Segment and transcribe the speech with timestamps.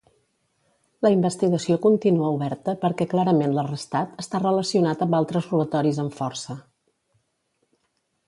[1.05, 6.57] La investigació continua oberta perquè clarament l'arrestat està relacionat amb altres robatoris amb força.